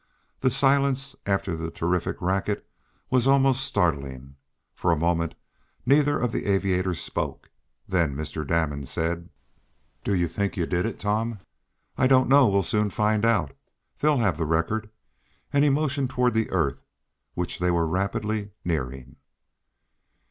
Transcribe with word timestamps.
The 0.39 0.49
silence 0.49 1.15
after 1.27 1.55
the 1.55 1.69
terrific 1.69 2.19
racket 2.23 2.67
was 3.11 3.27
almost 3.27 3.63
startling. 3.63 4.35
For 4.73 4.91
a 4.91 4.97
moment 4.97 5.35
neither 5.85 6.17
of 6.17 6.31
the 6.31 6.47
aviators 6.47 6.99
spoke. 6.99 7.51
Then 7.87 8.15
Mr. 8.15 8.41
Damon 8.47 8.87
said: 8.87 9.29
"Do 10.03 10.15
you 10.15 10.27
think 10.27 10.57
you 10.57 10.65
did 10.65 10.87
it, 10.87 10.99
Tom?" 10.99 11.37
"I 11.99 12.07
don't 12.07 12.29
know. 12.29 12.47
We'll 12.47 12.63
soon 12.63 12.89
find 12.89 13.23
out. 13.23 13.55
They'll 13.99 14.17
have 14.17 14.39
the 14.39 14.45
record." 14.47 14.89
And 15.53 15.63
he 15.63 15.69
motioned 15.69 16.09
toward 16.09 16.33
the 16.33 16.49
earth, 16.49 16.81
which 17.35 17.59
they 17.59 17.69
were 17.69 17.85
rapidly 17.85 18.49
nearing. 18.65 19.17